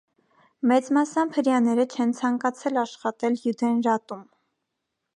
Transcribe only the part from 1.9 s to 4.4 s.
չեն ցանակցել աշխատել յուդենրատում։